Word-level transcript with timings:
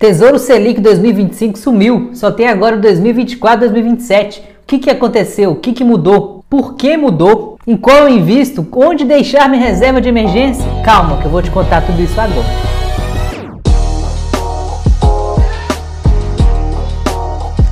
Tesouro 0.00 0.38
Selic 0.38 0.80
2025 0.80 1.58
sumiu, 1.58 2.08
só 2.14 2.30
tem 2.30 2.48
agora 2.48 2.78
2024 2.78 3.68
2027. 3.68 4.40
O 4.40 4.42
que, 4.66 4.78
que 4.78 4.88
aconteceu? 4.88 5.50
O 5.50 5.56
que, 5.56 5.74
que 5.74 5.84
mudou? 5.84 6.42
Por 6.48 6.74
que 6.74 6.96
mudou? 6.96 7.58
Em 7.66 7.76
qual 7.76 7.98
eu 7.98 8.08
invisto? 8.08 8.66
Onde 8.72 9.04
deixar 9.04 9.46
minha 9.46 9.62
reserva 9.62 10.00
de 10.00 10.08
emergência? 10.08 10.64
Calma, 10.82 11.18
que 11.18 11.26
eu 11.26 11.30
vou 11.30 11.42
te 11.42 11.50
contar 11.50 11.82
tudo 11.82 12.00
isso 12.00 12.18
agora. 12.18 12.46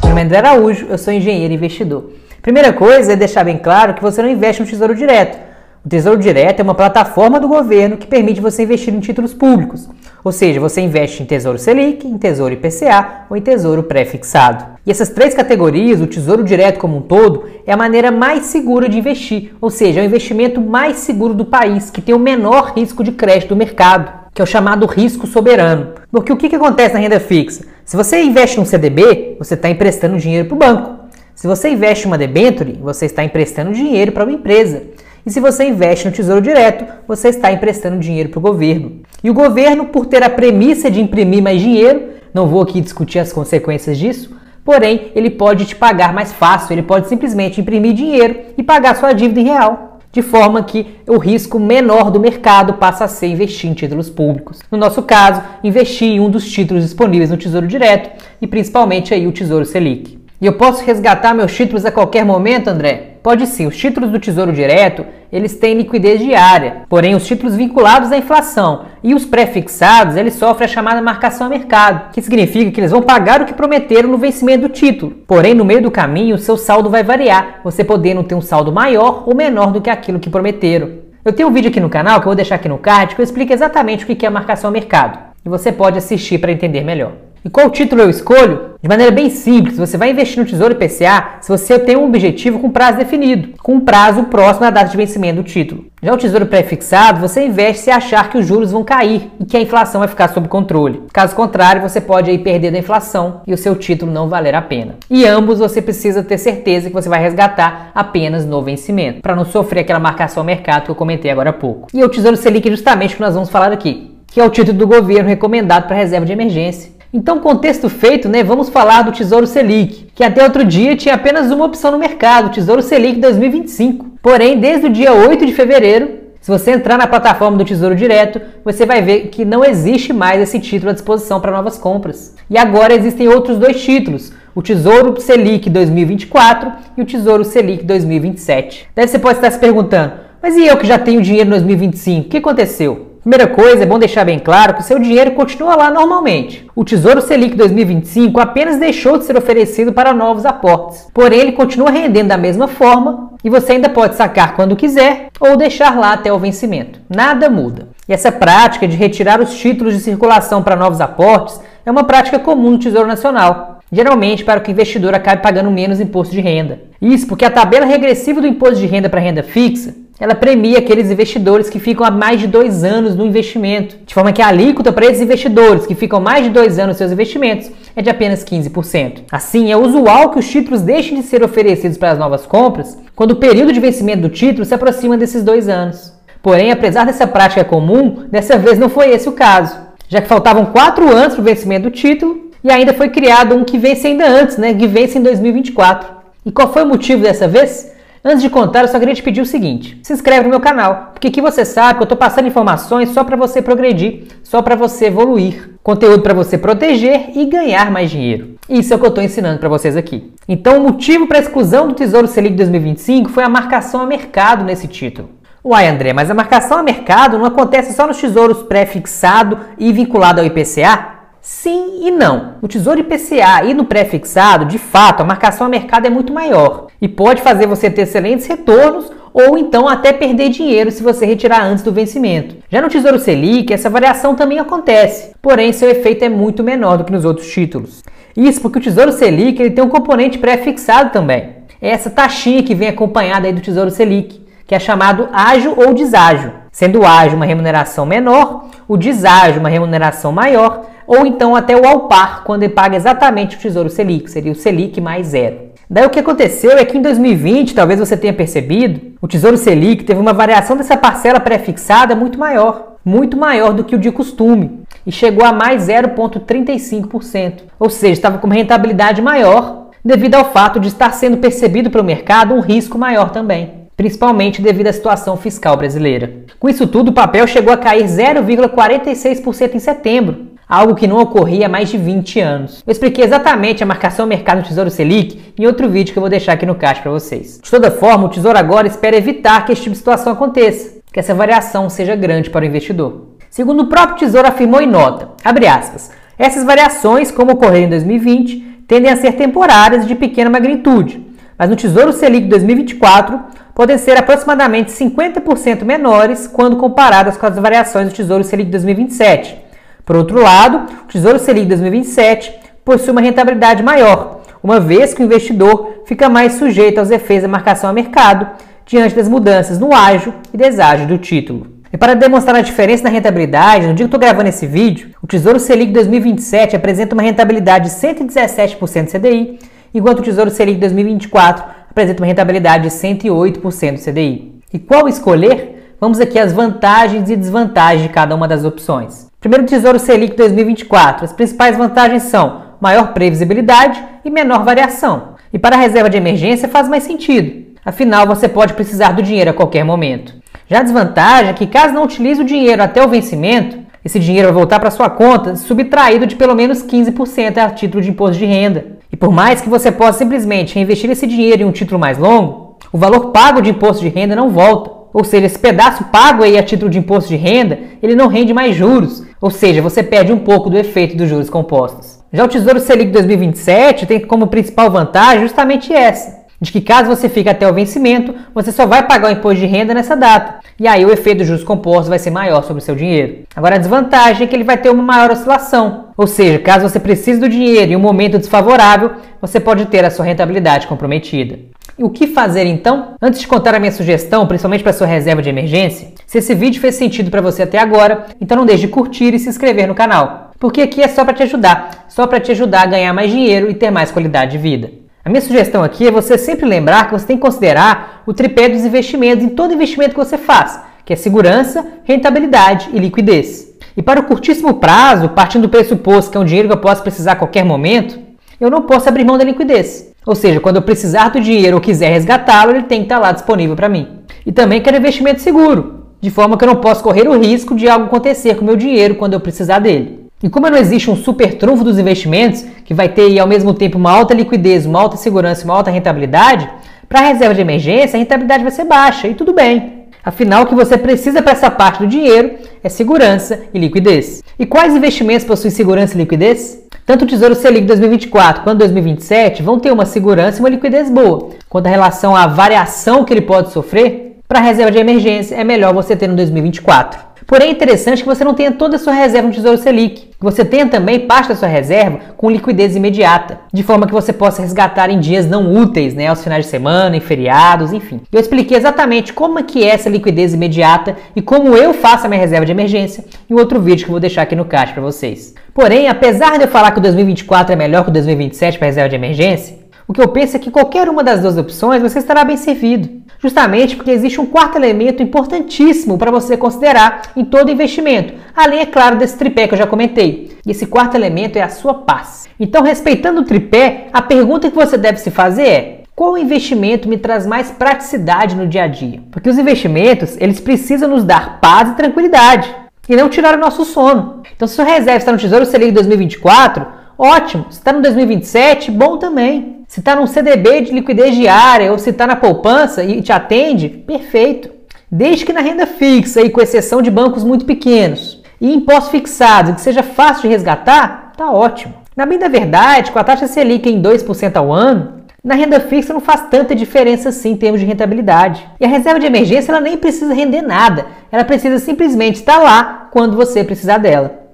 Nome 0.05 0.21
é 0.21 0.25
André 0.25 0.37
Araújo, 0.37 0.85
eu 0.91 0.99
sou 0.99 1.15
engenheiro 1.15 1.55
e 1.55 1.57
investidor. 1.57 2.13
Primeira 2.43 2.75
coisa 2.75 3.15
é 3.15 3.17
deixar 3.17 3.43
bem 3.43 3.57
claro 3.57 3.95
que 3.95 4.03
você 4.03 4.21
não 4.21 4.29
investe 4.29 4.61
no 4.61 4.69
Tesouro 4.69 4.95
Direto. 4.95 5.48
O 5.85 5.89
Tesouro 5.89 6.19
Direto 6.19 6.59
é 6.59 6.63
uma 6.63 6.75
plataforma 6.75 7.39
do 7.39 7.47
governo 7.47 7.97
que 7.97 8.07
permite 8.07 8.41
você 8.41 8.65
investir 8.65 8.93
em 8.93 8.99
títulos 8.99 9.33
públicos. 9.33 9.89
Ou 10.25 10.33
seja, 10.33 10.59
você 10.59 10.81
investe 10.81 11.23
em 11.23 11.27
Tesouro 11.27 11.57
Selic, 11.57 12.07
em 12.07 12.19
Tesouro 12.19 12.53
IPCA 12.53 13.27
ou 13.31 13.37
em 13.37 13.41
Tesouro 13.41 13.85
Pré-fixado. 13.85 14.79
E 14.85 14.91
essas 14.91 15.09
três 15.09 15.35
categorias, 15.35 16.01
o 16.01 16.07
Tesouro 16.07 16.43
Direto 16.43 16.81
como 16.81 16.97
um 16.97 17.03
todo, 17.03 17.45
é 17.65 17.73
a 17.73 17.77
maneira 17.77 18.11
mais 18.11 18.47
segura 18.47 18.89
de 18.89 18.99
investir, 18.99 19.55
ou 19.61 19.71
seja, 19.71 20.01
é 20.01 20.03
o 20.03 20.07
investimento 20.07 20.61
mais 20.61 20.97
seguro 20.97 21.33
do 21.33 21.45
país, 21.45 21.91
que 21.91 22.03
tem 22.03 22.15
o 22.15 22.19
menor 22.19 22.73
risco 22.77 23.05
de 23.05 23.13
crédito 23.13 23.51
do 23.51 23.57
mercado, 23.57 24.13
que 24.35 24.43
é 24.43 24.45
o 24.45 24.47
chamado 24.47 24.85
risco 24.85 25.27
soberano. 25.29 25.93
Porque 26.11 26.33
o 26.33 26.37
que, 26.37 26.49
que 26.49 26.57
acontece 26.57 26.95
na 26.95 27.01
renda 27.01 27.21
fixa? 27.21 27.65
Se 27.85 27.97
você 27.97 28.21
investe 28.21 28.59
num 28.59 28.65
CDB, 28.65 29.37
você 29.39 29.55
está 29.55 29.71
emprestando 29.71 30.19
dinheiro 30.19 30.49
para 30.49 30.55
o 30.55 30.59
banco. 30.59 30.99
Se 31.35 31.47
você 31.47 31.69
investe 31.69 32.05
uma 32.05 32.19
debenture, 32.19 32.77
você 32.83 33.07
está 33.07 33.23
emprestando 33.23 33.73
dinheiro 33.73 34.11
para 34.11 34.25
uma 34.25 34.33
empresa. 34.33 34.83
E 35.29 35.31
se 35.31 35.41
você 35.41 35.69
investe 35.69 36.07
no 36.07 36.11
Tesouro 36.11 36.41
Direto, 36.41 36.87
você 37.07 37.29
está 37.29 37.53
emprestando 37.53 37.99
dinheiro 37.99 38.31
para 38.31 38.39
o 38.39 38.41
governo. 38.41 39.03
E 39.23 39.29
o 39.29 39.35
governo, 39.35 39.85
por 39.85 40.07
ter 40.07 40.23
a 40.23 40.31
premissa 40.31 40.91
de 40.91 41.03
imprimir 41.03 41.43
mais 41.43 41.61
dinheiro, 41.61 42.15
não 42.33 42.47
vou 42.47 42.63
aqui 42.63 42.81
discutir 42.81 43.19
as 43.19 43.31
consequências 43.31 43.99
disso, 43.99 44.35
porém 44.65 45.13
ele 45.15 45.29
pode 45.29 45.67
te 45.67 45.77
pagar 45.77 46.15
mais 46.15 46.33
fácil, 46.33 46.73
ele 46.73 46.83
pode 46.83 47.09
simplesmente 47.09 47.61
imprimir 47.61 47.93
dinheiro 47.93 48.37
e 48.57 48.63
pagar 48.63 48.97
sua 48.97 49.13
dívida 49.13 49.41
em 49.41 49.45
real. 49.45 49.99
De 50.11 50.23
forma 50.23 50.63
que 50.63 50.97
o 51.07 51.19
risco 51.19 51.61
menor 51.61 52.11
do 52.11 52.19
mercado 52.19 52.73
passa 52.79 53.05
a 53.05 53.09
ser 53.09 53.27
investir 53.27 53.71
em 53.71 53.75
títulos 53.75 54.09
públicos. 54.09 54.61
No 54.73 54.79
nosso 54.79 55.03
caso, 55.03 55.43
investir 55.63 56.09
em 56.09 56.21
um 56.21 56.31
dos 56.31 56.51
títulos 56.51 56.85
disponíveis 56.85 57.29
no 57.29 57.37
Tesouro 57.37 57.67
Direto 57.67 58.25
e 58.41 58.47
principalmente 58.47 59.13
aí 59.13 59.27
o 59.27 59.33
Tesouro 59.33 59.67
Selic. 59.67 60.19
E 60.41 60.47
eu 60.47 60.55
posso 60.55 60.83
resgatar 60.85 61.35
meus 61.35 61.55
títulos 61.55 61.85
a 61.85 61.93
qualquer 61.93 62.25
momento, 62.25 62.69
André? 62.69 63.18
Pode 63.29 63.47
sim, 63.47 63.67
os 63.67 63.77
títulos 63.77 64.11
do 64.11 64.19
Tesouro 64.19 64.55
Direto, 64.55 65.05
eles 65.31 65.55
têm 65.55 65.75
liquidez 65.75 66.19
diária. 66.19 66.85
Porém, 66.89 67.15
os 67.15 67.27
títulos 67.27 67.55
vinculados 67.55 68.11
à 68.11 68.17
inflação 68.17 68.87
e 69.05 69.15
os 69.15 69.27
pré-fixados, 69.27 70.17
eles 70.17 70.33
sofrem 70.33 70.65
a 70.65 70.73
chamada 70.73 71.03
marcação 71.03 71.47
a 71.47 71.51
mercado, 71.51 72.11
que 72.11 72.23
significa 72.23 72.71
que 72.71 72.81
eles 72.81 72.91
vão 72.91 73.03
pagar 73.03 73.43
o 73.43 73.45
que 73.45 73.53
prometeram 73.53 74.09
no 74.09 74.17
vencimento 74.17 74.67
do 74.67 74.73
título. 74.73 75.13
Porém, 75.27 75.53
no 75.53 75.63
meio 75.63 75.83
do 75.83 75.91
caminho, 75.91 76.37
o 76.37 76.39
seu 76.39 76.57
saldo 76.57 76.89
vai 76.89 77.03
variar, 77.05 77.61
você 77.63 77.85
podendo 77.85 78.23
ter 78.23 78.35
um 78.35 78.41
saldo 78.41 78.73
maior 78.73 79.25
ou 79.27 79.37
menor 79.37 79.73
do 79.73 79.83
que 79.83 79.91
aquilo 79.91 80.19
que 80.19 80.31
prometeram. 80.31 80.89
Eu 81.23 81.35
tenho 81.35 81.51
um 81.51 81.53
vídeo 81.53 81.69
aqui 81.69 81.81
no 81.81 81.91
canal 81.91 82.21
que 82.21 82.27
eu 82.27 82.31
vou 82.31 82.35
deixar 82.35 82.55
aqui 82.55 82.67
no 82.67 82.79
card 82.79 83.15
que 83.15 83.21
eu 83.21 83.25
explico 83.25 83.53
exatamente 83.53 84.05
o 84.05 84.07
que 84.07 84.25
é 84.25 84.31
marcação 84.31 84.71
a 84.71 84.73
mercado. 84.73 85.19
E 85.45 85.51
você 85.51 85.71
pode 85.71 85.99
assistir 85.99 86.39
para 86.39 86.51
entender 86.51 86.83
melhor. 86.83 87.13
E 87.45 87.51
qual 87.51 87.71
título 87.71 88.03
eu 88.03 88.11
escolho? 88.11 88.69
De 88.83 88.89
maneira 88.89 89.11
bem 89.11 89.29
simples, 89.29 89.77
você 89.77 89.97
vai 89.97 90.11
investir 90.11 90.39
no 90.39 90.49
Tesouro 90.49 90.73
IPCA 90.73 91.39
se 91.41 91.49
você 91.49 91.79
tem 91.79 91.97
um 91.97 92.07
objetivo 92.07 92.59
com 92.61 92.71
prazo 92.71 92.99
definido, 92.99 93.51
com 93.61 93.75
um 93.75 93.81
prazo 93.81 94.25
próximo 94.25 94.61
da 94.61 94.71
data 94.71 94.91
de 94.91 94.97
vencimento 94.97 95.43
do 95.43 95.43
título. 95.43 95.87
Já 96.01 96.15
o 96.15 96.17
Tesouro 96.17 96.47
Pré-fixado, 96.47 97.21
você 97.21 97.45
investe 97.45 97.83
se 97.83 97.91
achar 97.91 98.31
que 98.31 98.39
os 98.39 98.47
juros 98.47 98.71
vão 98.71 98.85
cair 98.85 99.31
e 99.41 99.45
que 99.45 99.57
a 99.57 99.61
inflação 99.61 99.99
vai 99.99 100.09
ficar 100.09 100.29
sob 100.29 100.47
controle. 100.47 101.03
Caso 101.13 101.35
contrário, 101.35 101.83
você 101.83 102.01
pode 102.01 102.31
aí 102.31 102.39
perder 102.39 102.71
da 102.71 102.79
inflação 102.79 103.41
e 103.47 103.53
o 103.53 103.59
seu 103.59 103.75
título 103.75 104.13
não 104.13 104.29
valer 104.29 104.55
a 104.55 104.63
pena. 104.63 104.95
E 105.11 105.27
ambos 105.27 105.59
você 105.59 105.83
precisa 105.83 106.23
ter 106.23 106.39
certeza 106.39 106.89
que 106.89 106.95
você 106.95 107.09
vai 107.09 107.21
resgatar 107.21 107.91
apenas 107.95 108.47
no 108.47 108.63
vencimento, 108.63 109.23
para 109.23 109.35
não 109.35 109.45
sofrer 109.45 109.81
aquela 109.81 109.99
marcação 109.99 110.41
ao 110.41 110.47
mercado 110.47 110.85
que 110.85 110.91
eu 110.91 110.95
comentei 110.95 111.31
agora 111.31 111.51
há 111.51 111.53
pouco. 111.53 111.89
E 111.93 112.03
o 112.03 112.09
Tesouro 112.09 112.37
Selic 112.37 112.69
é 112.69 112.71
justamente 112.71 113.15
o 113.15 113.17
que 113.17 113.23
nós 113.23 113.35
vamos 113.35 113.51
falar 113.51 113.73
aqui, 113.73 114.17
que 114.29 114.41
é 114.41 114.45
o 114.45 114.51
título 114.51 114.79
do 114.79 114.87
governo 114.87 115.29
recomendado 115.29 115.89
para 115.89 115.97
reserva 115.97 116.25
de 116.25 116.33
emergência 116.33 116.98
então, 117.13 117.41
contexto 117.41 117.89
feito, 117.89 118.29
né, 118.29 118.45
vamos 118.45 118.69
falar 118.69 119.03
do 119.03 119.13
Tesouro 119.13 119.47
Selic, 119.47 120.09
que 120.15 120.23
até 120.23 120.45
outro 120.45 120.63
dia 120.63 120.95
tinha 120.95 121.15
apenas 121.15 121.51
uma 121.51 121.65
opção 121.65 121.91
no 121.91 121.99
mercado, 121.99 122.51
Tesouro 122.51 122.83
Selic 122.83 123.19
2025. 123.19 124.19
Porém, 124.21 124.61
desde 124.61 124.87
o 124.89 124.91
dia 124.91 125.15
8 125.15 125.47
de 125.47 125.55
fevereiro, 125.55 126.19
se 126.41 126.51
você 126.51 126.73
entrar 126.73 126.99
na 126.99 127.07
plataforma 127.07 127.57
do 127.57 127.65
Tesouro 127.65 127.97
Direto, 127.97 128.41
você 128.63 128.85
vai 128.85 129.01
ver 129.01 129.29
que 129.29 129.45
não 129.45 129.65
existe 129.65 130.13
mais 130.13 130.41
esse 130.41 130.61
título 130.61 130.91
à 130.91 130.93
disposição 130.93 131.41
para 131.41 131.51
novas 131.53 131.79
compras. 131.79 132.35
E 132.51 132.59
agora 132.59 132.95
existem 132.95 133.27
outros 133.27 133.59
dois 133.59 133.83
títulos, 133.83 134.33
o 134.55 134.63
Tesouro 134.63 135.19
Selic 135.19 135.71
2024 135.71 136.73
e 136.97 137.03
o 137.03 137.07
Tesouro 137.07 137.45
Selic 137.45 137.85
2027. 137.85 138.89
Daí 138.95 139.09
você 139.09 139.19
pode 139.19 139.39
estar 139.39 139.51
se 139.51 139.59
perguntando, 139.59 140.13
mas 140.43 140.57
e 140.57 140.67
eu 140.67 140.77
que 140.77 140.87
já 140.87 140.99
tenho 140.99 141.23
dinheiro 141.23 141.49
em 141.49 141.51
2025, 141.51 142.27
o 142.27 142.31
que 142.31 142.37
aconteceu? 142.37 143.08
Primeira 143.29 143.55
coisa, 143.55 143.83
é 143.83 143.87
bom 143.87 143.99
deixar 143.99 144.25
bem 144.25 144.39
claro 144.39 144.73
que 144.73 144.81
o 144.81 144.83
seu 144.83 144.99
dinheiro 144.99 145.33
continua 145.33 145.77
lá 145.77 145.91
normalmente. 145.91 146.67
O 146.75 146.83
Tesouro 146.83 147.21
Selic 147.21 147.55
2025 147.55 148.41
apenas 148.41 148.79
deixou 148.79 149.19
de 149.19 149.27
ser 149.27 149.37
oferecido 149.37 149.93
para 149.93 150.15
novos 150.15 150.47
aportes, 150.47 151.07
porém 151.13 151.41
ele 151.41 151.53
continua 151.53 151.91
rendendo 151.91 152.29
da 152.29 152.39
mesma 152.39 152.67
forma 152.67 153.33
e 153.45 153.51
você 153.51 153.73
ainda 153.73 153.91
pode 153.91 154.17
sacar 154.17 154.57
quando 154.57 154.75
quiser 154.75 155.29
ou 155.39 155.59
deixar 155.59 155.99
lá 155.99 156.15
até 156.15 156.33
o 156.33 156.39
vencimento. 156.39 157.01
Nada 157.07 157.51
muda. 157.51 157.89
E 158.09 158.15
essa 158.15 158.33
prática 158.33 158.89
de 158.89 158.97
retirar 158.97 159.43
os 159.43 159.55
títulos 159.59 159.93
de 159.93 160.01
circulação 160.01 160.63
para 160.63 160.75
novos 160.75 160.99
aportes 160.99 161.61
é 161.85 161.91
uma 161.91 162.05
prática 162.05 162.39
comum 162.39 162.71
no 162.71 162.79
Tesouro 162.79 163.07
Nacional, 163.07 163.81
geralmente 163.93 164.43
para 164.43 164.59
que 164.59 164.71
o 164.71 164.73
investidor 164.73 165.15
acabe 165.15 165.43
pagando 165.43 165.71
menos 165.71 166.01
imposto 166.01 166.35
de 166.35 166.41
renda. 166.41 166.81
Isso 166.99 167.27
porque 167.27 167.45
a 167.45 167.51
tabela 167.51 167.85
regressiva 167.85 168.41
do 168.41 168.47
imposto 168.47 168.77
de 168.77 168.87
renda 168.87 169.11
para 169.11 169.21
renda 169.21 169.43
fixa 169.43 169.95
ela 170.21 170.35
premia 170.35 170.81
aqueles 170.81 171.11
investidores 171.11 171.71
que 171.71 171.79
ficam 171.79 172.05
há 172.05 172.11
mais 172.11 172.41
de 172.41 172.49
dois 172.49 172.83
anos 172.83 173.15
no 173.15 173.25
investimento, 173.25 173.97
de 174.05 174.13
forma 174.13 174.33
que 174.33 174.43
a 174.43 174.49
alíquota 174.49 174.93
para 174.93 175.07
esses 175.07 175.23
investidores 175.23 175.87
que 175.87 175.95
ficam 175.95 176.21
mais 176.21 176.45
de 176.45 176.51
dois 176.51 176.79
anos 176.79 176.89
nos 176.89 176.97
seus 176.97 177.13
investimentos 177.13 177.71
é 177.95 178.03
de 178.03 178.11
apenas 178.11 178.45
15%. 178.45 179.21
Assim, 179.31 179.71
é 179.71 179.77
usual 179.77 180.31
que 180.31 180.39
os 180.41 180.49
títulos 180.49 180.83
deixem 180.83 181.21
de 181.21 181.23
ser 181.23 181.45
oferecidos 181.45 181.97
para 181.97 182.11
as 182.11 182.19
novas 182.19 182.45
compras 182.47 182.99
quando 183.15 183.33
o 183.33 183.37
período 183.37 183.73
de 183.73 183.79
vencimento 183.79 184.23
do 184.23 184.29
título 184.29 184.65
se 184.65 184.75
aproxima 184.75 185.17
desses 185.17 185.45
dois 185.45 185.69
anos. 185.69 186.13
Porém, 186.43 186.73
apesar 186.73 187.07
dessa 187.07 187.27
prática 187.27 187.65
comum, 187.65 188.25
dessa 188.31 188.59
vez 188.59 188.79
não 188.79 188.89
foi 188.89 189.11
esse 189.11 189.29
o 189.29 189.33
caso, 189.33 189.77
já 190.09 190.21
que 190.21 190.29
faltavam 190.29 190.67
quatro 190.67 191.09
anos 191.09 191.35
para 191.35 191.43
o 191.43 191.45
vencimento 191.45 191.91
do 191.91 191.95
título 191.95 192.51
e 192.65 192.71
ainda 192.73 192.93
foi 192.93 193.09
criado 193.09 193.55
um 193.55 193.65
que 193.65 193.79
vence 193.79 194.09
ainda 194.09 194.29
antes, 194.29 194.57
né, 194.57 194.75
que 194.75 194.87
vence 194.87 195.19
em 195.19 195.23
2024. 195.23 196.09
E 196.45 196.51
qual 196.51 196.73
foi 196.73 196.83
o 196.83 196.89
motivo 196.89 197.23
dessa 197.23 197.47
vez? 197.47 197.93
Antes 198.25 198.43
de 198.43 198.51
contar, 198.51 198.83
eu 198.83 198.89
só 198.89 198.99
queria 198.99 199.15
te 199.15 199.23
pedir 199.23 199.41
o 199.41 199.47
seguinte: 199.47 199.99
se 200.03 200.13
inscreve 200.13 200.45
no 200.45 200.51
meu 200.51 200.61
canal, 200.61 201.11
porque 201.13 201.29
aqui 201.29 201.41
você 201.41 201.65
sabe 201.65 201.95
que 201.95 202.03
eu 202.03 202.05
estou 202.05 202.19
passando 202.19 202.49
informações 202.49 203.11
só 203.11 203.23
para 203.23 203.37
você 203.37 203.63
progredir, 203.63 204.25
só 204.43 204.61
para 204.61 204.75
você 204.75 205.07
evoluir, 205.07 205.71
conteúdo 205.83 206.23
para 206.23 206.35
você 206.35 206.59
proteger 206.59 207.31
e 207.35 207.47
ganhar 207.47 207.91
mais 207.91 208.11
dinheiro. 208.11 208.57
Isso 208.69 208.93
é 208.93 208.97
o 208.97 208.99
que 208.99 209.07
eu 209.07 209.11
estou 209.11 209.25
ensinando 209.25 209.59
para 209.59 209.69
vocês 209.69 209.97
aqui. 209.97 210.33
Então, 210.47 210.79
o 210.79 210.83
motivo 210.83 211.27
para 211.27 211.39
a 211.39 211.41
exclusão 211.41 211.89
do 211.89 211.95
Tesouro 211.95 212.27
Selic 212.27 212.55
2025 212.57 213.31
foi 213.31 213.45
a 213.45 213.49
marcação 213.49 214.01
a 214.01 214.07
mercado 214.07 214.65
nesse 214.65 214.87
título. 214.89 215.31
Uai, 215.65 215.89
André, 215.89 216.13
mas 216.13 216.31
a 216.31 216.35
marcação 216.35 216.79
a 216.79 216.83
mercado 216.83 217.39
não 217.39 217.45
acontece 217.45 217.93
só 217.93 218.07
nos 218.07 218.21
tesouros 218.21 218.63
pré-fixado 218.63 219.59
e 219.79 219.93
vinculado 219.93 220.41
ao 220.41 220.47
IPCA? 220.47 221.18
Sim 221.51 222.07
e 222.07 222.11
não. 222.11 222.57
No 222.61 222.69
Tesouro 222.69 223.01
IPCA 223.01 223.65
e 223.65 223.73
no 223.73 223.87
pré-fixado, 223.87 224.67
de 224.67 224.77
fato, 224.77 225.23
a 225.23 225.25
marcação 225.25 225.67
a 225.67 225.71
mercado 225.71 226.07
é 226.07 226.11
muito 226.11 226.31
maior 226.31 226.89
e 227.01 227.09
pode 227.09 227.41
fazer 227.41 227.67
você 227.67 227.91
ter 227.91 228.03
excelentes 228.03 228.45
retornos 228.45 229.11
ou 229.33 229.57
então 229.57 229.89
até 229.89 230.13
perder 230.13 230.51
dinheiro 230.51 230.91
se 230.91 231.03
você 231.03 231.25
retirar 231.25 231.65
antes 231.65 231.83
do 231.83 231.91
vencimento. 231.91 232.57
Já 232.69 232.83
no 232.83 232.91
Tesouro 232.91 233.19
Selic, 233.19 233.73
essa 233.73 233.89
variação 233.89 234.35
também 234.35 234.59
acontece, 234.59 235.33
porém 235.41 235.73
seu 235.73 235.89
efeito 235.89 236.23
é 236.23 236.29
muito 236.29 236.63
menor 236.63 236.99
do 236.99 237.05
que 237.05 237.13
nos 237.13 237.25
outros 237.25 237.51
títulos. 237.51 238.05
Isso 238.37 238.61
porque 238.61 238.79
o 238.79 238.83
Tesouro 238.83 239.11
Selic 239.11 239.59
ele 239.59 239.71
tem 239.71 239.83
um 239.83 239.89
componente 239.89 240.37
pré-fixado 240.37 241.13
também. 241.13 241.57
É 241.81 241.89
essa 241.89 242.11
taxinha 242.11 242.63
que 242.63 242.75
vem 242.75 242.89
acompanhada 242.89 243.47
aí 243.47 243.55
do 243.55 243.63
Tesouro 243.63 243.91
Selic, 243.91 244.47
que 244.67 244.75
é 244.75 244.79
chamado 244.79 245.31
ágio 245.33 245.73
ou 245.79 245.95
deságio. 245.95 246.53
Sendo 246.71 247.01
o 247.01 247.07
ágio 247.07 247.37
uma 247.37 247.47
remuneração 247.47 248.05
menor, 248.05 248.67
o 248.87 248.99
deságio 248.99 249.61
uma 249.61 249.71
remuneração 249.71 250.31
maior, 250.31 250.85
ou 251.09 251.27
então 251.27 251.57
até 251.57 251.75
o 251.75 251.87
ao 251.87 252.01
par, 252.01 252.45
quando 252.45 252.63
ele 252.65 252.75
paga 252.75 252.95
exatamente 252.95 253.57
o 253.57 253.59
Tesouro 253.59 253.89
Selic, 253.89 254.31
seria 254.31 254.53
o 254.53 254.55
Selic 254.55 255.01
mais 255.01 255.29
zero. 255.29 255.69
Daí 255.91 256.05
o 256.05 256.11
que 256.11 256.21
aconteceu 256.21 256.73
é 256.73 256.85
que 256.85 256.99
em 256.99 257.03
2020, 257.03 257.75
talvez 257.75 257.99
você 257.99 258.15
tenha 258.15 258.35
percebido, 258.35 259.13
o 259.23 259.27
Tesouro 259.27 259.57
Selic 259.57 260.05
teve 260.05 260.21
uma 260.21 260.35
variação 260.35 260.77
dessa 260.77 260.99
parcela 260.99 261.41
pré-fixada 261.41 262.15
muito 262.15 262.39
maior, 262.39 262.97
muito 263.03 263.39
maior 263.39 263.73
do 263.73 263.83
que 263.83 263.97
o 263.97 263.99
de 263.99 264.13
costume, 264.13 264.83
e 265.07 265.11
chegou 265.11 265.47
a 265.47 265.53
mais 265.53 265.89
0,35%. 265.89 267.61
Ou 267.81 267.89
seja, 267.89 268.13
estava 268.13 268.37
com 268.37 268.47
uma 268.47 268.57
rentabilidade 268.57 269.23
maior, 269.23 269.89
devido 270.05 270.35
ao 270.35 270.53
fato 270.53 270.79
de 270.79 270.89
estar 270.89 271.15
sendo 271.15 271.39
percebido 271.39 271.91
pelo 271.91 272.05
mercado 272.05 272.55
um 272.55 272.61
risco 272.61 272.99
maior 272.99 273.31
também 273.31 273.79
principalmente 273.99 274.63
devido 274.63 274.87
à 274.87 274.93
situação 274.93 275.37
fiscal 275.37 275.77
brasileira. 275.77 276.45
Com 276.61 276.69
isso 276.69 276.87
tudo, 276.87 277.09
o 277.09 277.13
papel 277.13 277.49
chegou 277.49 277.73
a 277.73 277.77
cair 277.77 278.05
0,46% 278.05 279.75
em 279.75 279.81
setembro, 279.81 280.47
algo 280.69 280.95
que 280.95 281.07
não 281.07 281.19
ocorria 281.19 281.67
há 281.67 281.69
mais 281.69 281.89
de 281.89 281.97
20 281.97 282.41
anos. 282.41 282.83
Eu 282.87 282.93
expliquei 282.93 283.25
exatamente 283.25 283.83
a 283.83 283.87
marcação 283.87 284.27
mercado 284.27 284.61
do 284.61 284.69
Tesouro 284.69 284.91
Selic 284.91 285.55
em 285.59 285.67
outro 285.67 285.89
vídeo 285.89 286.13
que 286.13 286.19
eu 286.19 286.21
vou 286.21 286.29
deixar 286.29 286.53
aqui 286.53 286.67
no 286.67 286.75
caixa 286.75 287.01
para 287.01 287.11
vocês. 287.11 287.59
De 287.63 287.71
toda 287.71 287.91
forma, 287.91 288.27
o 288.27 288.29
Tesouro 288.29 288.59
agora 288.59 288.87
espera 288.87 289.17
evitar 289.17 289.65
que 289.65 289.73
esse 289.73 289.83
tipo 289.83 289.93
de 289.93 289.99
situação 289.99 290.35
aconteça, 290.35 290.99
que 291.11 291.19
essa 291.19 291.35
variação 291.35 291.89
seja 291.89 292.15
grande 292.15 292.51
para 292.51 292.65
o 292.65 292.69
investidor. 292.69 293.29
Segundo 293.49 293.85
o 293.85 293.87
próprio 293.87 294.19
Tesouro 294.19 294.47
afirmou 294.47 294.81
em 294.83 294.87
nota, 294.87 295.31
aspas, 295.43 296.11
essas 296.39 296.65
variações, 296.65 297.31
como 297.31 297.53
ocorreram 297.53 297.87
em 297.87 297.91
2020, 297.91 298.85
tendem 298.87 299.11
a 299.11 299.17
ser 299.17 299.33
temporárias 299.33 300.05
e 300.05 300.07
de 300.07 300.15
pequena 300.15 300.51
magnitude, 300.51 301.27
mas 301.59 301.71
no 301.71 301.77
Tesouro 301.77 302.13
Selic 302.13 302.47
2024 302.47 303.41
podem 303.75 303.97
ser 303.97 304.19
aproximadamente 304.19 304.93
50% 304.93 305.83
menores 305.85 306.47
quando 306.47 306.77
comparadas 306.77 307.37
com 307.39 307.47
as 307.47 307.57
variações 307.57 308.09
do 308.09 308.15
Tesouro 308.15 308.45
Selic 308.45 308.71
2027 308.71 309.68
por 310.09 310.17
outro 310.17 310.41
lado, 310.41 310.91
o 311.05 311.07
Tesouro 311.07 311.39
Selic 311.39 311.67
2027 311.67 312.51
possui 312.83 313.11
uma 313.11 313.21
rentabilidade 313.21 313.83
maior, 313.83 314.41
uma 314.63 314.81
vez 314.81 315.13
que 315.13 315.21
o 315.21 315.25
investidor 315.27 316.03
fica 316.07 316.31
mais 316.31 316.55
sujeito 316.55 316.97
aos 316.97 317.11
efeitos 317.11 317.43
da 317.43 317.49
marcação 317.49 317.91
a 317.91 317.93
mercado 317.93 318.49
diante 318.87 319.15
das 319.15 319.29
mudanças 319.29 319.79
no 319.79 319.95
ágio 319.95 320.33
e 320.51 320.57
deságio 320.57 321.07
do 321.07 321.19
título. 321.19 321.67
E 321.93 321.99
para 321.99 322.15
demonstrar 322.15 322.57
a 322.57 322.63
diferença 322.63 323.03
na 323.03 323.11
rentabilidade, 323.11 323.87
no 323.87 323.93
dia 323.93 324.07
que 324.07 324.09
estou 324.09 324.19
gravando 324.19 324.49
esse 324.49 324.67
vídeo, 324.67 325.11
o 325.23 325.27
Tesouro 325.27 325.61
Selic 325.61 325.93
2027 325.93 326.75
apresenta 326.75 327.15
uma 327.15 327.23
rentabilidade 327.23 327.91
de 327.91 327.95
117% 327.95 329.13
CDI, 329.13 329.59
enquanto 329.93 330.21
o 330.21 330.23
Tesouro 330.23 330.51
Selic 330.51 330.81
2024 330.81 331.67
apresenta 331.91 332.23
uma 332.23 332.27
rentabilidade 332.29 332.85
de 332.85 332.97
108% 332.97 334.03
CDI. 334.03 334.55
E 334.73 334.79
qual 334.79 335.07
escolher? 335.07 335.97
Vamos 336.01 336.19
aqui 336.19 336.39
às 336.39 336.51
vantagens 336.51 337.29
e 337.29 337.37
desvantagens 337.37 338.05
de 338.05 338.09
cada 338.09 338.35
uma 338.35 338.49
das 338.49 338.65
opções. 338.65 339.28
Primeiro 339.41 339.67
Tesouro 339.67 340.01
Selic 340.01 340.37
2024. 340.37 341.25
As 341.25 341.33
principais 341.33 341.77
vantagens 341.77 342.25
são 342.25 342.63
maior 342.81 343.13
previsibilidade 343.13 344.03
e 344.25 344.31
menor 344.31 344.65
variação. 344.65 345.35
E 345.53 345.59
para 345.59 345.77
a 345.77 345.79
reserva 345.79 346.11
de 346.11 346.17
emergência 346.17 346.69
faz 346.69 346.89
mais 346.89 347.05
sentido. 347.05 347.69
Afinal, 347.85 348.27
você 348.27 348.49
pode 348.49 348.75
precisar 348.75 349.13
do 349.13 349.23
dinheiro 349.23 349.51
a 349.51 349.55
qualquer 349.55 349.85
momento. 349.85 350.35
Já 350.67 350.81
a 350.81 350.83
desvantagem 350.83 351.51
é 351.51 351.53
que 351.53 351.69
caso 351.69 351.95
não 351.95 352.03
utilize 352.03 352.43
o 352.43 352.45
dinheiro 352.45 352.83
até 352.83 353.01
o 353.01 353.09
vencimento, 353.09 353.79
esse 354.05 354.19
dinheiro 354.19 354.49
vai 354.49 354.55
voltar 354.57 354.81
para 354.81 354.91
sua 354.91 355.09
conta 355.09 355.55
subtraído 355.55 356.27
de 356.27 356.35
pelo 356.35 356.57
menos 356.57 356.83
15% 356.83 357.59
a 357.59 357.71
título 357.71 358.03
de 358.03 358.11
imposto 358.11 358.39
de 358.39 358.45
renda. 358.45 358.99
E 359.13 359.17
por 359.17 359.33
mais 359.33 359.61
que 359.61 359.69
você 359.69 359.93
possa 359.93 360.19
simplesmente 360.19 360.75
reinvestir 360.75 361.11
esse 361.11 361.29
dinheiro 361.29 361.63
em 361.63 361.65
um 361.65 361.73
título 361.73 362.01
mais 362.01 362.19
longo, 362.19 362.77
o 362.93 362.99
valor 362.99 363.31
pago 363.31 363.61
de 363.61 363.71
imposto 363.71 364.03
de 364.03 364.09
renda 364.09 364.35
não 364.35 364.51
volta. 364.51 364.98
Ou 365.13 365.25
seja, 365.25 365.47
esse 365.47 365.59
pedaço 365.59 366.05
pago 366.05 366.43
aí 366.43 366.59
a 366.59 366.63
título 366.63 366.91
de 366.91 366.99
imposto 366.99 367.29
de 367.29 367.37
renda, 367.37 367.79
ele 368.03 368.15
não 368.15 368.29
rende 368.29 368.53
mais 368.53 368.77
juros. 368.77 369.23
Ou 369.41 369.51
seja, 369.51 369.81
você 369.81 370.03
perde 370.03 370.33
um 370.33 370.39
pouco 370.39 370.69
do 370.69 370.79
efeito 370.79 371.17
dos 371.17 371.29
juros 371.29 371.49
compostos. 371.49 372.19
Já 372.33 372.45
o 372.45 372.49
Tesouro 372.49 372.81
Selic 372.81 373.11
2027 373.11 374.05
tem 374.05 374.21
como 374.21 374.49
principal 374.49 374.91
vantagem 374.91 375.43
justamente 375.43 375.93
essa, 375.93 376.41
de 376.61 376.71
que 376.71 376.81
caso 376.81 377.09
você 377.09 377.29
fique 377.29 377.49
até 377.49 377.67
o 377.67 377.73
vencimento, 377.73 378.35
você 378.55 378.71
só 378.71 378.85
vai 378.85 379.07
pagar 379.07 379.29
o 379.29 379.33
imposto 379.33 379.61
de 379.61 379.67
renda 379.67 379.95
nessa 379.95 380.15
data. 380.15 380.59
E 380.79 380.87
aí 380.87 381.05
o 381.05 381.11
efeito 381.11 381.39
dos 381.39 381.47
juros 381.47 381.65
compostos 381.65 382.09
vai 382.09 382.19
ser 382.19 382.31
maior 382.31 382.63
sobre 382.65 382.83
o 382.83 382.85
seu 382.85 382.95
dinheiro. 382.95 383.45
Agora 383.57 383.77
a 383.77 383.79
desvantagem 383.79 384.45
é 384.45 384.47
que 384.47 384.55
ele 384.55 384.65
vai 384.65 384.77
ter 384.77 384.91
uma 384.91 385.03
maior 385.03 385.31
oscilação. 385.31 386.09
Ou 386.17 386.27
seja, 386.27 386.59
caso 386.59 386.89
você 386.89 387.01
precise 387.01 387.41
do 387.41 387.49
dinheiro 387.49 387.93
em 387.93 387.97
um 387.97 388.01
momento 388.01 388.39
desfavorável, 388.39 389.13
você 389.41 389.59
pode 389.59 389.87
ter 389.87 390.05
a 390.05 390.11
sua 390.11 390.25
rentabilidade 390.25 390.87
comprometida. 390.87 391.59
E 391.97 392.05
o 392.05 392.11
que 392.11 392.27
fazer 392.27 392.65
então? 392.67 393.15
Antes 393.21 393.41
de 393.41 393.47
contar 393.47 393.75
a 393.75 393.79
minha 393.79 393.93
sugestão, 393.93 394.47
principalmente 394.47 394.83
para 394.83 394.93
sua 394.93 395.07
reserva 395.07 395.43
de 395.43 395.49
emergência, 395.49 396.09
se 396.27 396.39
esse 396.39 396.55
vídeo 396.55 396.81
fez 396.81 396.95
sentido 396.95 397.31
para 397.31 397.41
você 397.41 397.63
até 397.63 397.79
agora, 397.79 398.27
então 398.41 398.57
não 398.57 398.67
deixe 398.67 398.87
de 398.87 398.89
curtir 398.89 399.35
e 399.35 399.39
se 399.39 399.49
inscrever 399.49 399.89
no 399.89 399.95
canal, 399.95 400.51
porque 400.59 400.83
aqui 400.83 401.03
é 401.03 401.09
só 401.09 401.25
para 401.25 401.35
te 401.35 401.43
ajudar, 401.43 402.07
só 402.09 402.27
para 402.27 402.41
te 402.41 402.53
ajudar 402.53 402.83
a 402.83 402.87
ganhar 402.87 403.13
mais 403.13 403.31
dinheiro 403.31 403.71
e 403.71 403.75
ter 403.75 403.91
mais 403.91 404.11
qualidade 404.11 404.53
de 404.53 404.59
vida. 404.59 404.91
A 405.25 405.29
minha 405.29 405.43
sugestão 405.43 405.83
aqui 405.83 406.07
é 406.07 406.11
você 406.11 406.39
sempre 406.39 406.65
lembrar 406.65 407.07
que 407.07 407.13
você 407.13 407.27
tem 407.27 407.37
que 407.37 407.43
considerar 407.43 408.23
o 408.27 408.33
tripé 408.33 408.69
dos 408.69 408.85
investimentos 408.85 409.45
em 409.45 409.51
todo 409.51 409.75
investimento 409.75 410.11
que 410.11 410.25
você 410.25 410.39
faz, 410.39 410.81
que 411.05 411.13
é 411.13 411.17
segurança, 411.17 411.87
rentabilidade 412.05 412.89
e 412.93 412.99
liquidez. 412.99 413.69
E 413.97 414.03
para 414.03 414.21
o 414.21 414.25
curtíssimo 414.25 414.75
prazo, 414.75 415.29
partindo 415.31 415.63
do 415.63 415.69
pressuposto 415.69 416.31
que 416.31 416.37
é 416.37 416.41
um 416.41 416.45
dinheiro 416.45 416.69
que 416.69 416.75
eu 416.75 416.81
posso 416.81 417.03
precisar 417.03 417.33
a 417.33 417.37
qualquer 417.37 417.65
momento, 417.65 418.19
eu 418.61 418.71
não 418.71 418.83
posso 418.83 419.09
abrir 419.09 419.25
mão 419.25 419.37
da 419.37 419.45
liquidez. 419.45 420.08
Ou 420.29 420.35
seja, 420.35 420.61
quando 420.61 420.77
eu 420.77 420.83
precisar 420.83 421.31
do 421.31 421.41
dinheiro 421.41 421.79
ou 421.79 421.81
quiser 421.81 422.11
resgatá-lo, 422.11 422.73
ele 422.73 422.83
tem 422.83 422.99
que 422.99 423.07
estar 423.07 423.19
lá 423.19 423.33
disponível 423.33 423.75
para 423.75 423.89
mim. 423.89 424.07
E 424.45 424.53
também 424.53 424.79
quero 424.79 424.99
investimento 424.99 425.41
seguro, 425.41 426.05
de 426.21 426.29
forma 426.29 426.59
que 426.59 426.65
eu 426.65 426.69
não 426.69 426.77
posso 426.77 427.03
correr 427.03 427.27
o 427.27 427.41
risco 427.41 427.75
de 427.75 427.89
algo 427.89 428.05
acontecer 428.05 428.55
com 428.55 428.61
o 428.61 428.65
meu 428.67 428.77
dinheiro 428.77 429.15
quando 429.15 429.33
eu 429.33 429.41
precisar 429.41 429.79
dele. 429.79 430.27
E 430.43 430.51
como 430.51 430.69
não 430.69 430.77
existe 430.77 431.11
um 431.11 431.17
super 431.17 431.55
trunfo 431.55 431.83
dos 431.83 431.99
investimentos, 431.99 432.63
que 432.85 432.93
vai 432.93 433.09
ter 433.09 433.39
ao 433.39 433.47
mesmo 433.47 433.73
tempo 433.73 433.97
uma 433.97 434.13
alta 434.13 434.35
liquidez, 434.35 434.85
uma 434.85 435.01
alta 435.01 435.17
segurança 435.17 435.63
e 435.63 435.65
uma 435.65 435.75
alta 435.75 435.91
rentabilidade, 435.91 436.69
para 437.09 437.21
a 437.21 437.29
reserva 437.29 437.55
de 437.55 437.63
emergência 437.63 438.19
a 438.19 438.21
rentabilidade 438.21 438.63
vai 438.63 438.71
ser 438.71 438.85
baixa 438.85 439.29
e 439.29 439.35
tudo 439.35 439.55
bem. 439.55 440.08
Afinal, 440.29 440.65
o 440.65 440.67
que 440.67 440.75
você 440.75 440.99
precisa 440.99 441.41
para 441.41 441.53
essa 441.53 441.71
parte 441.71 442.01
do 442.01 442.07
dinheiro 442.07 442.51
é 442.85 442.89
segurança 442.91 443.61
e 443.73 443.79
liquidez. 443.79 444.45
E 444.59 444.67
quais 444.67 444.95
investimentos 444.95 445.47
possuem 445.47 445.71
segurança 445.71 446.15
e 446.15 446.19
liquidez? 446.19 446.87
Tanto 447.07 447.25
o 447.25 447.27
Tesouro 447.27 447.55
Selic 447.55 447.87
2024 447.87 448.63
quanto 448.63 448.81
2027 448.81 449.63
vão 449.63 449.81
ter 449.81 449.91
uma 449.91 450.05
segurança 450.05 450.59
e 450.59 450.61
uma 450.61 450.69
liquidez 450.69 451.09
boa. 451.09 451.49
Quanto 451.67 451.87
à 451.87 451.89
relação 451.89 452.37
à 452.37 452.47
variação 452.47 453.25
que 453.25 453.33
ele 453.33 453.41
pode 453.41 453.73
sofrer, 453.73 454.37
para 454.47 454.61
reserva 454.61 454.93
de 454.93 454.99
emergência 454.99 455.55
é 455.55 455.65
melhor 455.65 455.95
você 455.95 456.15
ter 456.15 456.29
no 456.29 456.37
2024. 456.37 457.28
Porém, 457.49 457.69
é 457.69 457.73
interessante 457.73 458.23
que 458.23 458.29
você 458.29 458.45
não 458.45 458.53
tenha 458.53 458.73
toda 458.73 458.97
a 458.97 458.99
sua 458.99 459.15
reserva 459.15 459.49
no 459.49 459.55
Tesouro 459.55 459.79
Selic, 459.79 460.21
que 460.21 460.45
você 460.45 460.67
tenha 460.67 460.87
também 460.87 461.21
parte 461.21 461.49
da 461.49 461.57
sua 461.57 461.67
reserva 461.67 462.21
com 462.37 462.51
liquidez 462.51 462.95
imediata, 462.95 463.61
de 463.73 463.83
forma 463.83 464.07
que 464.07 464.13
você 464.13 464.35
possa 464.35 464.61
resgatar 464.61 465.09
em 465.09 465.19
dias 465.19 465.49
não 465.49 465.75
úteis, 465.75 466.13
né, 466.13 466.27
aos 466.27 466.45
finais 466.45 466.67
de 466.67 466.71
semana, 466.71 467.17
em 467.17 467.21
feriados, 467.21 467.91
enfim. 467.91 468.21
Eu 468.31 468.39
expliquei 468.39 468.77
exatamente 468.77 469.33
como 469.33 469.59
é 469.59 469.63
que 469.63 469.83
é 469.83 469.95
essa 469.95 470.11
liquidez 470.11 470.53
imediata 470.53 471.17
e 471.35 471.41
como 471.41 471.75
eu 471.75 471.95
faço 471.95 472.27
a 472.27 472.29
minha 472.29 472.39
reserva 472.39 472.67
de 472.67 472.73
emergência 472.73 473.25
em 473.49 473.55
outro 473.55 473.81
vídeo 473.81 474.05
que 474.05 474.11
eu 474.11 474.13
vou 474.13 474.21
deixar 474.21 474.43
aqui 474.43 474.55
no 474.55 474.67
caixa 474.67 474.93
para 474.93 475.03
vocês. 475.03 475.55
Porém, 475.73 476.07
apesar 476.07 476.59
de 476.59 476.65
eu 476.65 476.69
falar 476.69 476.91
que 476.91 476.99
o 476.99 477.03
2024 477.03 477.73
é 477.73 477.77
melhor 477.77 478.05
que 478.05 478.11
o 478.11 478.13
2027 478.13 478.79
para 478.79 478.89
reserva 478.89 479.09
de 479.09 479.17
emergência, 479.17 479.78
o 480.09 480.13
que 480.13 480.21
eu 480.21 480.29
penso 480.29 480.57
é 480.57 480.59
que 480.59 480.71
qualquer 480.71 481.09
uma 481.09 481.23
das 481.23 481.43
duas 481.43 481.57
opções 481.57 482.03
você 482.03 482.19
estará 482.19 482.43
bem 482.43 482.57
servido 482.57 483.19
justamente 483.41 483.97
porque 483.97 484.11
existe 484.11 484.41
um 484.41 484.47
quarto 484.47 484.77
elemento 484.77 485.23
importantíssimo 485.23 486.19
para 486.19 486.31
você 486.31 486.57
considerar 486.57 487.23
em 487.37 487.45
todo 487.45 487.71
investimento, 487.71 488.35
além, 488.55 488.81
é 488.81 488.87
claro, 488.87 489.17
desse 489.17 489.37
tripé 489.37 489.67
que 489.67 489.75
eu 489.75 489.79
já 489.79 489.87
comentei. 489.87 490.57
E 490.67 490.71
esse 490.71 490.87
quarto 490.87 491.15
elemento 491.15 491.57
é 491.57 491.63
a 491.63 491.69
sua 491.69 491.95
paz. 491.95 492.49
Então, 492.59 492.83
respeitando 492.83 493.41
o 493.41 493.45
tripé, 493.45 494.09
a 494.13 494.21
pergunta 494.21 494.71
que 494.71 494.77
você 494.77 494.99
deve 494.99 495.19
se 495.19 495.31
fazer 495.31 495.67
é: 495.67 496.01
qual 496.15 496.37
investimento 496.37 497.09
me 497.09 497.17
traz 497.17 497.47
mais 497.47 497.71
praticidade 497.71 498.57
no 498.57 498.67
dia 498.67 498.85
a 498.85 498.89
dia? 498.89 499.23
Porque 499.31 499.49
os 499.49 499.59
investimentos, 499.59 500.37
eles 500.41 500.61
precisam 500.61 501.09
nos 501.09 501.25
dar 501.25 501.61
paz 501.61 501.91
e 501.91 501.95
tranquilidade 501.95 502.75
e 503.09 503.17
não 503.17 503.29
tirar 503.29 503.55
o 503.55 503.61
nosso 503.61 503.85
sono. 503.85 504.43
Então, 504.55 504.67
se 504.67 504.75
sua 504.75 504.85
reserva 504.85 505.19
está 505.19 505.33
no 505.33 505.39
Tesouro 505.39 505.65
Selic 505.65 505.93
2024, 505.93 506.87
ótimo. 507.17 507.67
Se 507.71 507.79
está 507.79 507.93
no 507.93 508.03
2027, 508.03 508.91
bom 508.91 509.17
também. 509.17 509.78
Se 509.89 510.01
está 510.01 510.15
num 510.15 510.27
CDB 510.27 510.83
de 510.83 510.93
liquidez 510.93 511.35
diária 511.35 511.91
ou 511.91 511.99
se 511.99 512.11
está 512.11 512.27
na 512.27 512.37
poupança 512.37 513.03
e 513.03 513.23
te 513.23 513.33
atende, 513.33 513.89
perfeito. 513.89 514.71
Desde 515.11 515.47
que 515.47 515.53
na 515.53 515.63
renda 515.63 515.87
fixa 515.87 516.43
e 516.43 516.51
com 516.51 516.61
exceção 516.61 517.01
de 517.01 517.11
bancos 517.11 517.43
muito 517.43 517.65
pequenos 517.65 518.43
e 518.61 518.75
impostos 518.75 519.11
fixados 519.11 519.77
que 519.77 519.81
seja 519.81 520.03
fácil 520.03 520.43
de 520.43 520.49
resgatar, 520.49 521.33
tá 521.35 521.51
ótimo. 521.51 521.95
Na 522.15 522.27
bem 522.27 522.39
da 522.39 522.49
verdade, 522.49 523.11
com 523.11 523.19
a 523.19 523.25
taxa 523.25 523.47
Selic 523.47 523.89
em 523.89 524.03
2% 524.03 524.57
ao 524.57 524.71
ano, 524.71 525.23
na 525.43 525.55
renda 525.55 525.81
fixa 525.81 526.13
não 526.13 526.21
faz 526.21 526.43
tanta 526.51 526.75
diferença 526.75 527.31
assim 527.31 527.53
em 527.53 527.57
termos 527.57 527.81
de 527.81 527.87
rentabilidade. 527.87 528.69
E 528.79 528.85
a 528.85 528.89
reserva 528.89 529.19
de 529.19 529.25
emergência 529.25 529.73
ela 529.73 529.81
nem 529.81 529.97
precisa 529.97 530.35
render 530.35 530.61
nada, 530.61 531.07
ela 531.33 531.45
precisa 531.45 531.79
simplesmente 531.79 532.37
estar 532.37 532.59
lá 532.59 533.09
quando 533.11 533.39
você 533.39 533.65
precisar 533.65 533.97
dela. 533.97 534.48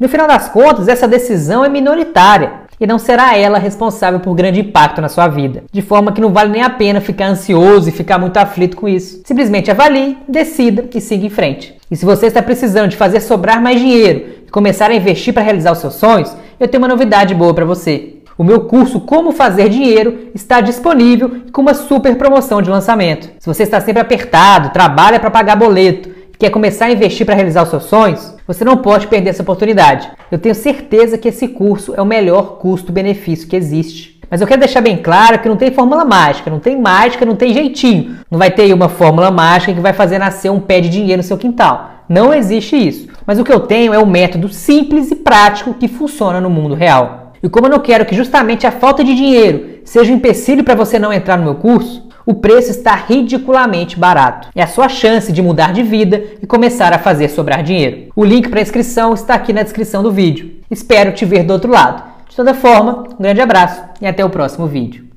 No 0.00 0.08
final 0.08 0.26
das 0.26 0.48
contas, 0.48 0.88
essa 0.88 1.06
decisão 1.06 1.62
é 1.62 1.68
minoritária 1.68 2.52
e 2.80 2.86
não 2.86 2.98
será 2.98 3.36
ela 3.36 3.58
responsável 3.58 4.18
por 4.18 4.34
grande 4.34 4.60
impacto 4.60 4.98
na 5.02 5.10
sua 5.10 5.28
vida. 5.28 5.64
De 5.70 5.82
forma 5.82 6.10
que 6.10 6.22
não 6.22 6.32
vale 6.32 6.50
nem 6.50 6.62
a 6.62 6.70
pena 6.70 7.02
ficar 7.02 7.26
ansioso 7.26 7.86
e 7.86 7.92
ficar 7.92 8.18
muito 8.18 8.38
aflito 8.38 8.78
com 8.78 8.88
isso. 8.88 9.20
Simplesmente 9.26 9.70
avalie, 9.70 10.16
decida 10.26 10.88
e 10.94 11.02
siga 11.02 11.26
em 11.26 11.28
frente. 11.28 11.76
E 11.90 11.96
se 11.96 12.06
você 12.06 12.24
está 12.28 12.40
precisando 12.40 12.88
de 12.88 12.96
fazer 12.96 13.20
sobrar 13.20 13.60
mais 13.60 13.78
dinheiro 13.78 14.36
e 14.48 14.50
começar 14.50 14.90
a 14.90 14.94
investir 14.94 15.34
para 15.34 15.42
realizar 15.42 15.72
os 15.72 15.78
seus 15.80 15.96
sonhos, 15.96 16.34
eu 16.58 16.66
tenho 16.66 16.82
uma 16.82 16.88
novidade 16.88 17.34
boa 17.34 17.52
para 17.52 17.66
você. 17.66 18.14
O 18.38 18.42
meu 18.42 18.60
curso 18.60 19.00
Como 19.00 19.32
Fazer 19.32 19.68
Dinheiro 19.68 20.30
está 20.34 20.62
disponível 20.62 21.42
com 21.52 21.60
uma 21.60 21.74
super 21.74 22.16
promoção 22.16 22.62
de 22.62 22.70
lançamento. 22.70 23.28
Se 23.38 23.46
você 23.46 23.64
está 23.64 23.78
sempre 23.82 24.00
apertado, 24.00 24.70
trabalha 24.70 25.20
para 25.20 25.30
pagar 25.30 25.56
boleto 25.56 26.20
quer 26.40 26.48
começar 26.48 26.86
a 26.86 26.90
investir 26.90 27.26
para 27.26 27.34
realizar 27.34 27.62
os 27.62 27.68
seus 27.68 27.84
sonhos, 27.84 28.34
você 28.52 28.64
não 28.64 28.78
pode 28.78 29.06
perder 29.06 29.30
essa 29.30 29.42
oportunidade. 29.42 30.10
Eu 30.28 30.36
tenho 30.36 30.56
certeza 30.56 31.16
que 31.16 31.28
esse 31.28 31.46
curso 31.46 31.94
é 31.96 32.02
o 32.02 32.04
melhor 32.04 32.58
custo-benefício 32.58 33.46
que 33.46 33.54
existe. 33.54 34.18
Mas 34.28 34.40
eu 34.40 34.46
quero 34.46 34.58
deixar 34.58 34.80
bem 34.80 34.96
claro 34.96 35.38
que 35.38 35.48
não 35.48 35.56
tem 35.56 35.70
fórmula 35.70 36.04
mágica, 36.04 36.50
não 36.50 36.58
tem 36.58 36.76
mágica, 36.76 37.24
não 37.24 37.36
tem 37.36 37.54
jeitinho. 37.54 38.16
Não 38.28 38.40
vai 38.40 38.50
ter 38.50 38.74
uma 38.74 38.88
fórmula 38.88 39.30
mágica 39.30 39.72
que 39.72 39.80
vai 39.80 39.92
fazer 39.92 40.18
nascer 40.18 40.50
um 40.50 40.58
pé 40.58 40.80
de 40.80 40.88
dinheiro 40.88 41.18
no 41.18 41.22
seu 41.22 41.38
quintal. 41.38 41.90
Não 42.08 42.34
existe 42.34 42.74
isso. 42.74 43.06
Mas 43.24 43.38
o 43.38 43.44
que 43.44 43.52
eu 43.52 43.60
tenho 43.60 43.94
é 43.94 43.98
um 44.00 44.06
método 44.06 44.48
simples 44.48 45.12
e 45.12 45.14
prático 45.14 45.74
que 45.74 45.86
funciona 45.86 46.40
no 46.40 46.50
mundo 46.50 46.74
real. 46.74 47.32
E 47.40 47.48
como 47.48 47.66
eu 47.66 47.70
não 47.70 47.78
quero 47.78 48.04
que 48.04 48.16
justamente 48.16 48.66
a 48.66 48.72
falta 48.72 49.04
de 49.04 49.14
dinheiro 49.14 49.78
seja 49.84 50.12
um 50.12 50.16
empecilho 50.16 50.64
para 50.64 50.74
você 50.74 50.98
não 50.98 51.12
entrar 51.12 51.36
no 51.36 51.44
meu 51.44 51.54
curso, 51.54 52.09
o 52.26 52.34
preço 52.34 52.70
está 52.70 52.94
ridiculamente 52.94 53.98
barato. 53.98 54.48
É 54.54 54.62
a 54.62 54.66
sua 54.66 54.88
chance 54.88 55.32
de 55.32 55.42
mudar 55.42 55.72
de 55.72 55.82
vida 55.82 56.22
e 56.42 56.46
começar 56.46 56.92
a 56.92 56.98
fazer 56.98 57.28
sobrar 57.28 57.62
dinheiro. 57.62 58.12
O 58.14 58.24
link 58.24 58.48
para 58.48 58.60
inscrição 58.60 59.14
está 59.14 59.34
aqui 59.34 59.52
na 59.52 59.62
descrição 59.62 60.02
do 60.02 60.12
vídeo. 60.12 60.52
Espero 60.70 61.12
te 61.12 61.24
ver 61.24 61.42
do 61.44 61.52
outro 61.52 61.70
lado. 61.70 62.02
De 62.28 62.36
toda 62.36 62.54
forma, 62.54 63.04
um 63.18 63.22
grande 63.22 63.40
abraço 63.40 63.82
e 64.00 64.06
até 64.06 64.24
o 64.24 64.30
próximo 64.30 64.66
vídeo. 64.66 65.04